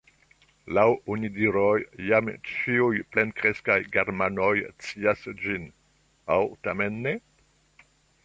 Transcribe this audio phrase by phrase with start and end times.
[0.75, 1.73] Laŭ onidiroj
[2.05, 5.69] jam ĉiuj plenkreskaj germanoj scias ĝin–
[6.37, 7.13] aŭ tamen ne?